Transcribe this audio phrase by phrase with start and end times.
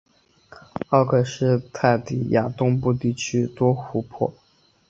[0.89, 4.33] 奥克施泰提亚东部地区多湖泊。